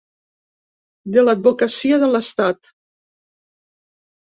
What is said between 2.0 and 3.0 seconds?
de l’estat.